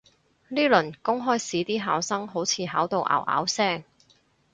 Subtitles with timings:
[0.47, 3.83] 呢輪公開試啲考生好似考到拗拗聲